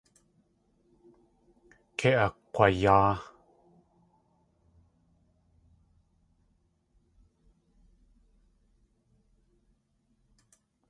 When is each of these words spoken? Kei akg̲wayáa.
Kei 1.97 2.15
akg̲wayáa. 2.25 3.13